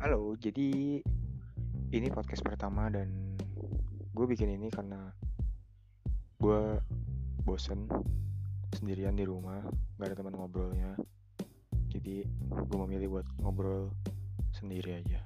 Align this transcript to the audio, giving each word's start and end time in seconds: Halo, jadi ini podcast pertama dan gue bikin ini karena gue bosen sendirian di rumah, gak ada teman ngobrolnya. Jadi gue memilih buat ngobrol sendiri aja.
Halo, 0.00 0.32
jadi 0.40 0.96
ini 1.92 2.08
podcast 2.08 2.40
pertama 2.40 2.88
dan 2.88 3.36
gue 4.16 4.24
bikin 4.24 4.48
ini 4.48 4.72
karena 4.72 5.12
gue 6.40 6.80
bosen 7.44 7.84
sendirian 8.72 9.12
di 9.12 9.28
rumah, 9.28 9.60
gak 10.00 10.08
ada 10.08 10.16
teman 10.16 10.40
ngobrolnya. 10.40 10.96
Jadi 11.92 12.24
gue 12.48 12.78
memilih 12.88 13.20
buat 13.20 13.28
ngobrol 13.44 13.92
sendiri 14.56 15.04
aja. 15.04 15.20